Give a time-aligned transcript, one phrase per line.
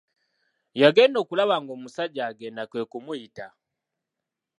[0.81, 3.47] Yagenda okulaba ng'omusajja agenda kwe kumuyita.